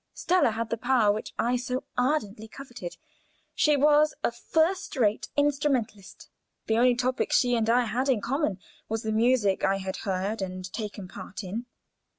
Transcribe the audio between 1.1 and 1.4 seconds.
which